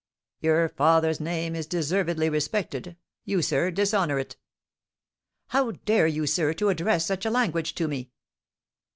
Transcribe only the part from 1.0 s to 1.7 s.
name is